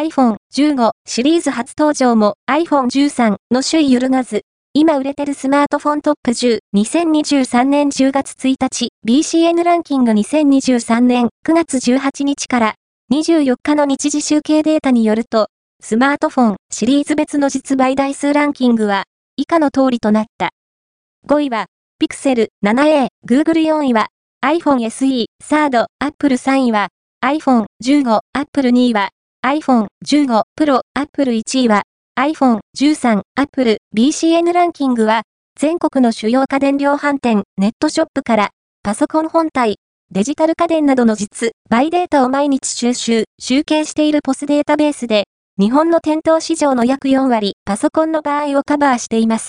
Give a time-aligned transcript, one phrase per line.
[0.00, 12.74] iPhone 15シリーズ初登場も iPhone 13の首位揺るがず、今売れてるスマートフォントップ10、2023年10月1日、BCN ランキング2023年9月18日から
[13.12, 15.48] 24日の日時集計データによると、
[15.82, 19.04] スマートフォンシリーズ別の実売台数ランキングは
[19.36, 20.48] 以下の通りとなった。
[21.28, 21.66] 5位は、
[22.02, 24.06] Pixel 7a、Google 4位は
[24.42, 26.88] iPhone SE、サード、Apple 3位は
[27.22, 29.10] iPhone 15、Apple 2位は
[29.42, 31.82] iPhone 15 Pro、Apple 1位は
[32.18, 35.22] iPhone 13、Apple BCN ランキングは
[35.58, 38.50] 全国の主要家電量販店、ネットショップから
[38.82, 39.78] パソコン本体、
[40.12, 45.24] デジタル家電などの実、バイデータを毎日収集、集計しているポスデータベースで、
[45.58, 49.48] 日本の店頭市場の約4割、パソコンの場合をカバーしています。